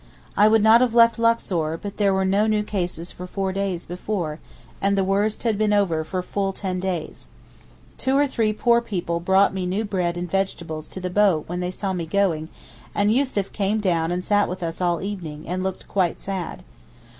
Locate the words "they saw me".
11.59-12.07